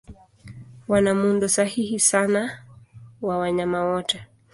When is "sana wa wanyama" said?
1.99-3.83